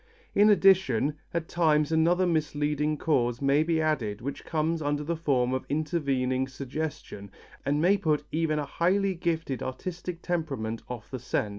[0.33, 5.53] In addition, at times another misleading cause may be added which comes under the form
[5.53, 7.29] of intervening suggestion
[7.67, 11.49] and may put even a highly gifted artistic temperament off the scent.